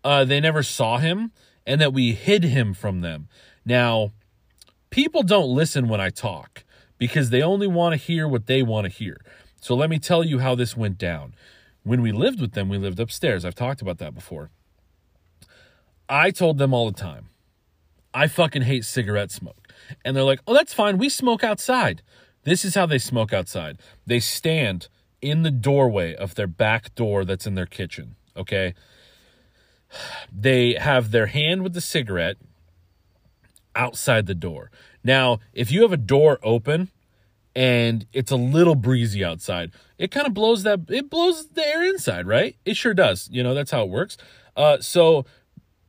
[0.03, 1.31] uh, they never saw him
[1.67, 3.27] and that we hid him from them.
[3.63, 4.11] Now,
[4.89, 6.63] people don't listen when I talk
[6.99, 9.19] because they only want to hear what they want to hear.
[9.59, 11.33] So let me tell you how this went down.
[11.83, 13.43] When we lived with them, we lived upstairs.
[13.43, 14.51] I've talked about that before.
[16.07, 17.29] I told them all the time,
[18.13, 19.71] I fucking hate cigarette smoke.
[20.03, 20.97] And they're like, oh, that's fine.
[20.97, 22.01] We smoke outside.
[22.43, 23.79] This is how they smoke outside.
[24.05, 24.87] They stand
[25.21, 28.15] in the doorway of their back door that's in their kitchen.
[28.35, 28.73] Okay.
[30.31, 32.37] They have their hand with the cigarette
[33.75, 34.71] outside the door.
[35.03, 36.89] Now, if you have a door open
[37.55, 41.83] and it's a little breezy outside, it kind of blows that it blows the air
[41.83, 42.55] inside, right?
[42.65, 43.29] It sure does.
[43.31, 44.17] You know, that's how it works.
[44.55, 45.25] Uh, so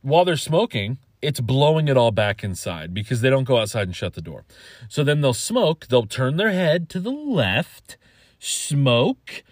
[0.01, 3.95] while they're smoking, it's blowing it all back inside because they don't go outside and
[3.95, 4.43] shut the door.
[4.89, 7.97] So then they'll smoke, they'll turn their head to the left,
[8.39, 9.43] smoke.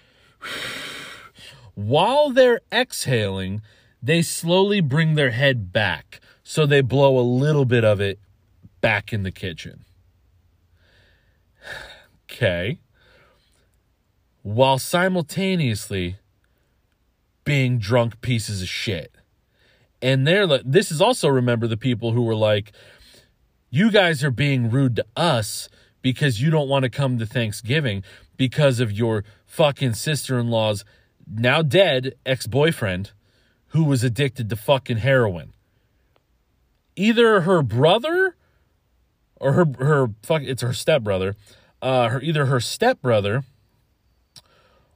[1.76, 3.62] While they're exhaling,
[4.02, 6.20] they slowly bring their head back.
[6.44, 8.20] So they blow a little bit of it
[8.82, 9.86] back in the kitchen.
[12.32, 12.80] Okay.
[14.44, 16.18] While simultaneously
[17.44, 19.16] being drunk pieces of shit.
[20.04, 22.72] And they're like, this is also remember the people who were like,
[23.72, 25.68] you guys are being rude to us
[26.04, 28.04] because you don't want to come to Thanksgiving
[28.38, 30.86] because of your fucking sister in law's
[31.28, 33.12] now dead ex boyfriend
[33.70, 35.54] who was addicted to fucking heroin.
[36.96, 38.36] Either her brother
[39.40, 41.36] or her her fuck it's her stepbrother,
[41.82, 43.44] uh, her either her stepbrother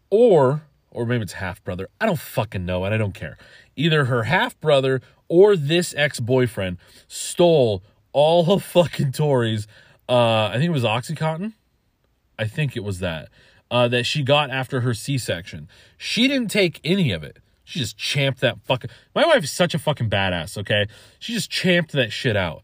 [0.09, 1.89] or or maybe it's half brother.
[1.99, 3.37] I don't fucking know and I don't care.
[3.75, 6.77] Either her half brother or this ex boyfriend
[7.07, 9.67] stole all of fucking Tori's.
[10.07, 11.53] Uh, I think it was OxyContin.
[12.37, 13.29] I think it was that
[13.71, 15.67] uh, that she got after her C section.
[15.97, 17.39] She didn't take any of it.
[17.63, 18.89] She just champed that fucking.
[19.15, 20.57] My wife is such a fucking badass.
[20.57, 20.85] Okay,
[21.17, 22.61] she just champed that shit out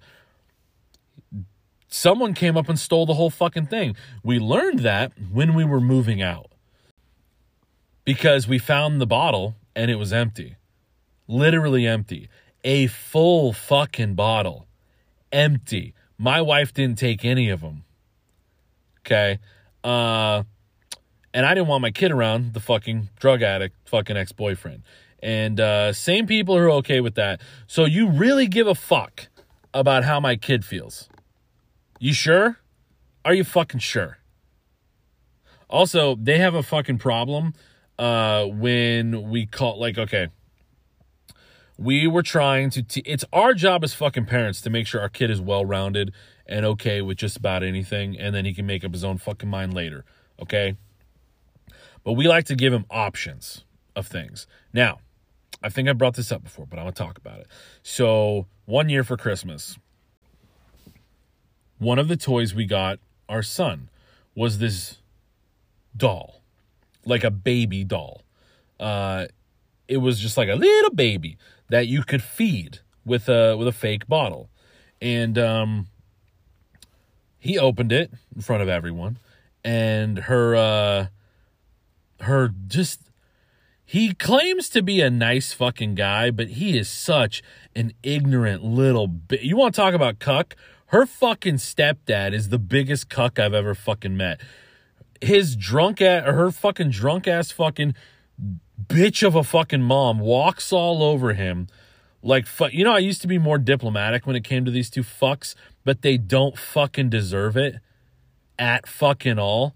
[1.90, 3.96] someone came up and stole the whole fucking thing.
[4.24, 6.52] We learned that when we were moving out
[8.06, 10.56] because we found the bottle and it was empty.
[11.28, 12.30] Literally empty.
[12.64, 14.68] A full fucking bottle.
[15.32, 15.94] Empty.
[16.18, 17.84] My wife didn't take any of them.
[19.02, 19.40] Okay.
[19.84, 20.44] Uh,
[21.34, 24.84] and I didn't want my kid around the fucking drug addict, fucking ex boyfriend.
[25.22, 27.42] And uh, same people are okay with that.
[27.68, 29.28] So you really give a fuck
[29.74, 31.09] about how my kid feels.
[32.00, 32.58] You sure?
[33.26, 34.20] Are you fucking sure?
[35.70, 37.54] Also, they have a fucking problem
[38.00, 40.30] uh when we call like okay.
[41.78, 45.10] We were trying to t- it's our job as fucking parents to make sure our
[45.10, 46.14] kid is well-rounded
[46.46, 49.50] and okay with just about anything, and then he can make up his own fucking
[49.50, 50.04] mind later.
[50.42, 50.76] Okay.
[52.04, 53.64] But we like to give him options
[53.96, 54.48] of things.
[54.74, 55.00] Now,
[55.62, 57.48] I think I brought this up before, but I'm going to talk about it.
[57.84, 59.78] So, one year for Christmas,
[61.80, 63.90] one of the toys we got our son
[64.36, 64.98] was this
[65.96, 66.42] doll,
[67.06, 68.22] like a baby doll.
[68.80, 69.28] Uh,
[69.88, 71.38] it was just like a little baby
[71.70, 74.50] that you could feed with a with a fake bottle,
[75.02, 75.88] and um,
[77.40, 79.18] he opened it in front of everyone,
[79.64, 81.08] and her uh,
[82.22, 83.02] her just
[83.84, 87.42] he claims to be a nice fucking guy, but he is such
[87.76, 89.42] an ignorant little bit.
[89.42, 90.56] You want to talk about cuck?
[90.90, 94.42] Her fucking stepdad is the biggest cuck I've ever fucking met.
[95.22, 97.94] His drunk ass, her fucking drunk ass fucking
[98.88, 101.68] bitch of a fucking mom walks all over him.
[102.24, 104.90] Like, fu- you know, I used to be more diplomatic when it came to these
[104.90, 107.76] two fucks, but they don't fucking deserve it
[108.58, 109.76] at fucking all.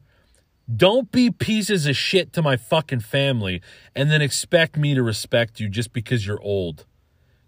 [0.74, 3.62] Don't be pieces of shit to my fucking family
[3.96, 6.86] and then expect me to respect you just because you're old.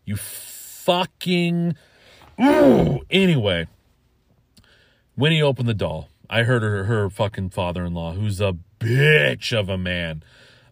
[0.05, 1.75] You fucking.
[2.41, 3.01] Ooh.
[3.09, 3.67] Anyway,
[5.15, 8.57] when he opened the doll, I heard her, her fucking father in law, who's a
[8.79, 10.23] bitch of a man.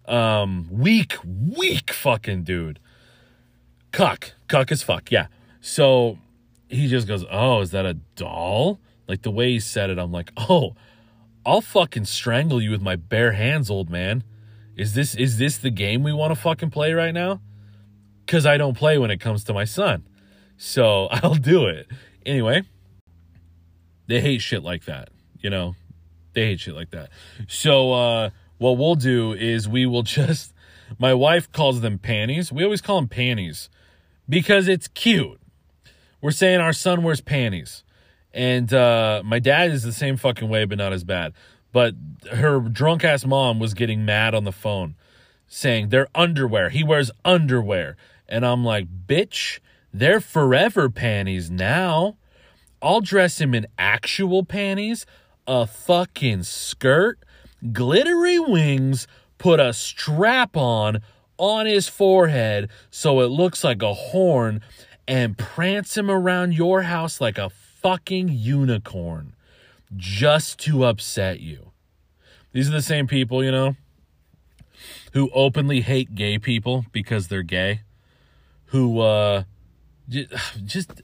[0.06, 2.80] Um, weak, weak fucking dude.
[3.91, 4.34] Cuck.
[4.47, 5.28] Cuck as fuck, yeah.
[5.62, 6.17] So
[6.67, 8.80] he just goes, Oh, is that a doll?
[9.08, 10.76] Like the way he said it, I'm like, Oh,
[11.45, 14.23] I'll fucking strangle you with my bare hands, old man.
[14.76, 17.41] Is this is this the game we want to fucking play right now?
[18.26, 20.04] Cause I don't play when it comes to my son.
[20.63, 21.88] So I'll do it.
[22.26, 22.63] Anyway,
[24.08, 25.76] they hate shit like that, you know.
[26.32, 27.10] They hate shit like that.
[27.47, 30.54] So uh what we'll do is we will just
[30.97, 32.52] my wife calls them panties.
[32.52, 33.69] We always call them panties
[34.30, 35.39] because it's cute.
[36.21, 37.84] We're saying our son wears panties.
[38.34, 41.34] And uh, my dad is the same fucking way, but not as bad.
[41.71, 41.93] But
[42.32, 44.95] her drunk ass mom was getting mad on the phone
[45.47, 46.69] saying they're underwear.
[46.69, 47.95] He wears underwear.
[48.28, 49.60] And I'm like, bitch,
[49.93, 52.17] they're forever panties now.
[52.82, 55.06] I'll dress him in actual panties,
[55.47, 57.19] a fucking skirt,
[57.71, 61.01] glittery wings, put a strap on
[61.38, 64.62] on his forehead so it looks like a horn,
[65.08, 69.34] and prance him around your house like a fucking unicorn
[69.95, 71.71] just to upset you.
[72.53, 73.75] These are the same people, you know,
[75.13, 77.82] who openly hate gay people because they're gay,
[78.67, 79.43] who, uh,
[80.66, 81.02] just,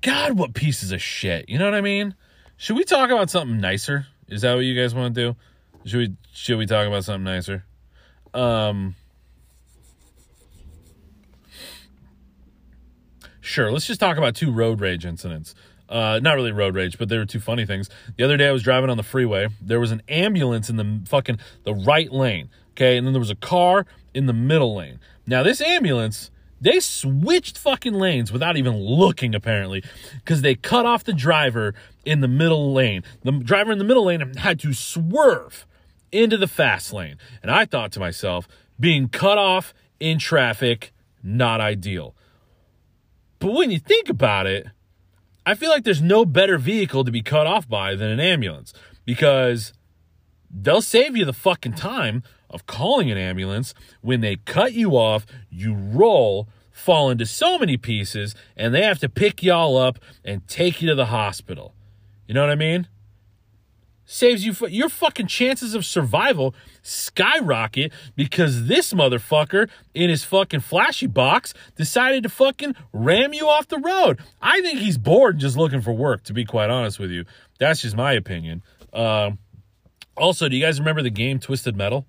[0.00, 1.48] God, what pieces of shit.
[1.48, 2.14] You know what I mean?
[2.56, 4.06] Should we talk about something nicer?
[4.28, 5.36] Is that what you guys want to do?
[5.84, 7.64] Should we, should we talk about something nicer?
[8.34, 8.96] Um,
[13.46, 15.54] Sure, let's just talk about two road rage incidents.
[15.88, 17.88] Uh, not really road rage, but they were two funny things.
[18.16, 19.46] The other day I was driving on the freeway.
[19.62, 22.50] There was an ambulance in the fucking the right lane.
[22.72, 24.98] Okay, and then there was a car in the middle lane.
[25.28, 29.84] Now this ambulance, they switched fucking lanes without even looking apparently,
[30.16, 33.02] because they cut off the driver in the middle lane.
[33.22, 35.66] The driver in the middle lane had to swerve
[36.12, 40.92] into the fast lane, and I thought to myself, being cut off in traffic,
[41.22, 42.14] not ideal.
[43.38, 44.66] But when you think about it,
[45.44, 48.72] I feel like there's no better vehicle to be cut off by than an ambulance
[49.04, 49.72] because
[50.50, 53.74] they'll save you the fucking time of calling an ambulance.
[54.00, 58.98] When they cut you off, you roll, fall into so many pieces, and they have
[59.00, 61.74] to pick y'all up and take you to the hospital.
[62.26, 62.88] You know what I mean?
[64.06, 71.08] saves you your fucking chances of survival skyrocket because this motherfucker in his fucking flashy
[71.08, 74.20] box decided to fucking ram you off the road.
[74.40, 77.24] I think he's bored and just looking for work, to be quite honest with you.
[77.58, 78.62] That's just my opinion.
[78.92, 79.38] Um,
[80.16, 82.06] also, do you guys remember the game Twisted Metal?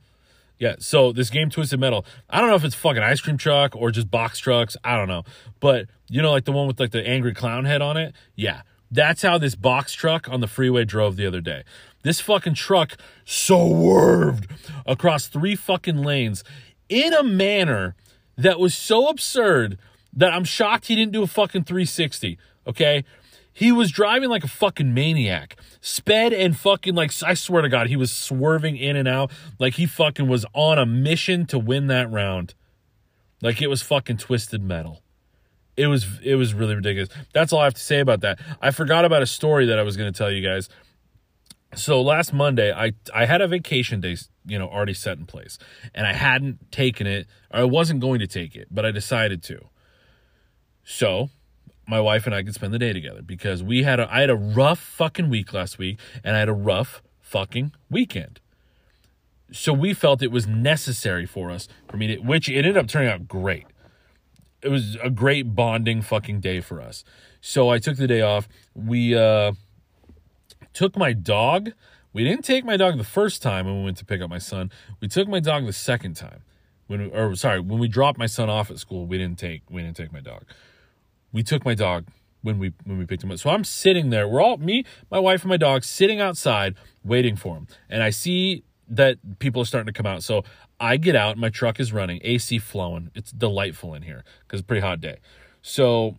[0.59, 3.75] Yeah, so this game Twisted Metal, I don't know if it's fucking ice cream truck
[3.75, 4.75] or just box trucks.
[4.83, 5.23] I don't know.
[5.59, 8.15] But you know, like the one with like the angry clown head on it?
[8.35, 8.61] Yeah.
[8.89, 11.63] That's how this box truck on the freeway drove the other day.
[12.03, 12.95] This fucking truck
[13.25, 14.47] so swerved
[14.85, 16.43] across three fucking lanes
[16.87, 17.95] in a manner
[18.37, 19.77] that was so absurd
[20.13, 22.37] that I'm shocked he didn't do a fucking 360.
[22.65, 23.03] Okay.
[23.57, 27.87] He was driving like a fucking maniac, sped and fucking like, I swear to God,
[27.87, 31.87] he was swerving in and out like he fucking was on a mission to win
[31.87, 32.53] that round.
[33.41, 35.01] Like it was fucking twisted metal.
[35.75, 37.09] It was, it was really ridiculous.
[37.33, 38.39] That's all I have to say about that.
[38.61, 40.69] I forgot about a story that I was going to tell you guys
[41.75, 45.57] so last Monday, I I had a vacation day, you know, already set in place,
[45.93, 49.43] and I hadn't taken it, or I wasn't going to take it, but I decided
[49.43, 49.59] to.
[50.83, 51.29] So,
[51.87, 54.29] my wife and I could spend the day together because we had a I had
[54.29, 58.39] a rough fucking week last week and I had a rough fucking weekend.
[59.51, 62.87] So we felt it was necessary for us for me to which it ended up
[62.87, 63.65] turning out great.
[64.61, 67.05] It was a great bonding fucking day for us.
[67.39, 68.49] So I took the day off.
[68.75, 69.53] We uh
[70.73, 71.71] took my dog.
[72.11, 74.39] We didn't take my dog the first time when we went to pick up my
[74.39, 74.71] son.
[74.99, 76.41] We took my dog the second time.
[76.87, 79.61] When we, or sorry, when we dropped my son off at school, we didn't take
[79.69, 80.43] we didn't take my dog
[81.31, 82.05] we took my dog
[82.41, 83.39] when we when we picked him up.
[83.39, 84.27] So I'm sitting there.
[84.27, 87.67] We're all me, my wife, and my dog sitting outside waiting for him.
[87.89, 90.23] And I see that people are starting to come out.
[90.23, 90.43] So
[90.79, 91.37] I get out.
[91.37, 93.11] My truck is running, AC flowing.
[93.15, 95.17] It's delightful in here because it's a pretty hot day.
[95.61, 96.15] So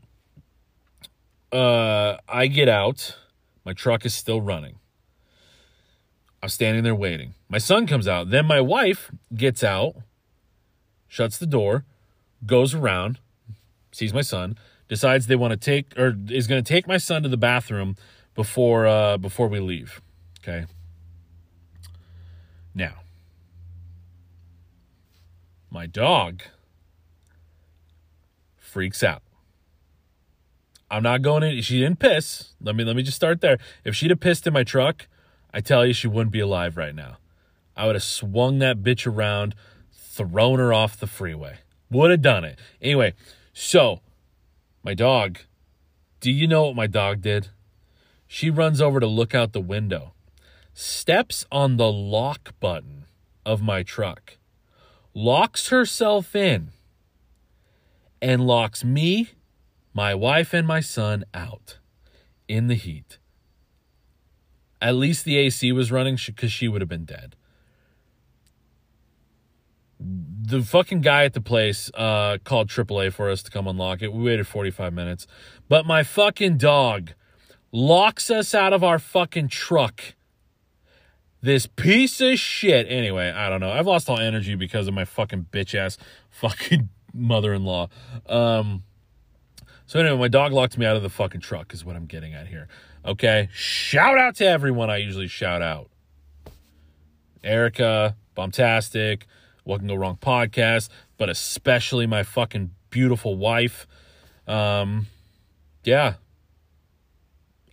[1.52, 3.16] uh, I get out.
[3.64, 4.76] My truck is still running.
[6.42, 7.34] I'm standing there waiting.
[7.48, 8.30] My son comes out.
[8.30, 9.96] Then my wife gets out,
[11.08, 11.84] shuts the door,
[12.46, 13.18] goes around,
[13.90, 14.56] sees my son,
[14.88, 17.96] decides they want to take or is going to take my son to the bathroom
[18.34, 20.00] before uh, before we leave.
[20.40, 20.66] Okay.
[22.74, 22.94] Now,
[25.70, 26.42] my dog
[28.56, 29.22] freaks out.
[30.90, 31.60] I'm not going in.
[31.62, 32.54] She didn't piss.
[32.60, 33.58] Let me let me just start there.
[33.84, 35.06] If she'd have pissed in my truck,
[35.52, 37.18] I tell you, she wouldn't be alive right now.
[37.76, 39.54] I would have swung that bitch around,
[39.92, 41.58] thrown her off the freeway.
[41.90, 42.58] Would have done it.
[42.80, 43.14] Anyway,
[43.52, 44.00] so
[44.88, 45.40] my dog,
[46.18, 47.48] do you know what my dog did?
[48.26, 50.14] She runs over to look out the window,
[50.72, 53.04] steps on the lock button
[53.44, 54.38] of my truck,
[55.12, 56.70] locks herself in,
[58.22, 59.32] and locks me,
[59.92, 61.76] my wife, and my son out
[62.48, 63.18] in the heat.
[64.80, 67.36] At least the AC was running because she would have been dead.
[70.00, 74.12] The fucking guy at the place uh, called AAA for us to come unlock it.
[74.12, 75.26] We waited 45 minutes.
[75.68, 77.12] But my fucking dog
[77.72, 80.14] locks us out of our fucking truck.
[81.40, 82.86] This piece of shit.
[82.88, 83.70] Anyway, I don't know.
[83.70, 85.98] I've lost all energy because of my fucking bitch ass
[86.30, 87.88] fucking mother in law.
[88.26, 88.84] Um,
[89.86, 92.34] so anyway, my dog locked me out of the fucking truck, is what I'm getting
[92.34, 92.68] at here.
[93.04, 93.48] Okay.
[93.52, 95.88] Shout out to everyone I usually shout out.
[97.42, 99.26] Erica, Bombastic,
[99.68, 100.88] What Can Go Wrong podcast,
[101.18, 103.86] but especially my fucking beautiful wife.
[104.46, 105.08] Um,
[105.84, 106.14] yeah.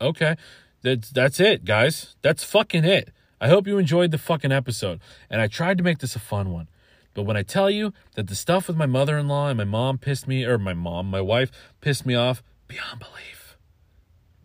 [0.02, 0.36] Okay.
[0.82, 2.18] That's that's it, guys.
[2.22, 3.12] That's fucking it.
[3.40, 5.00] I hope you enjoyed the fucking episode.
[5.30, 6.68] And I tried to make this a fun one.
[7.14, 9.64] But when I tell you that the stuff with my mother in law and my
[9.64, 13.58] mom pissed me, or my mom, my wife pissed me off beyond belief,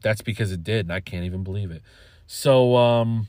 [0.03, 1.83] that's because it did, and I can't even believe it.
[2.29, 3.27] So, um,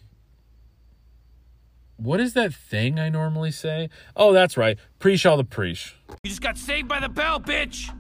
[2.02, 3.90] what is that thing I normally say?
[4.16, 4.78] Oh, that's right.
[5.00, 5.94] Preesh all the preesh.
[6.24, 7.92] You just got saved by the bell, bitch!